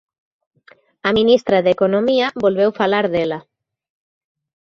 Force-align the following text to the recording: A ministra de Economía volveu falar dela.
A 1.07 1.09
ministra 1.19 1.57
de 1.65 1.71
Economía 1.75 2.27
volveu 2.45 2.69
falar 2.81 3.05
dela. 3.15 3.39